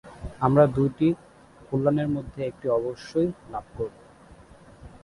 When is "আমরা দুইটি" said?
0.41-1.07